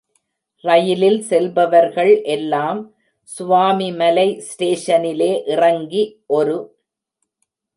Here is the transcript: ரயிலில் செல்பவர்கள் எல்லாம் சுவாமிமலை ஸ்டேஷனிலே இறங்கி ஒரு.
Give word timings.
ரயிலில் 0.63 1.19
செல்பவர்கள் 1.21 2.21
எல்லாம் 2.21 2.79
சுவாமிமலை 3.37 4.27
ஸ்டேஷனிலே 4.47 5.31
இறங்கி 5.45 6.03
ஒரு. 6.37 6.57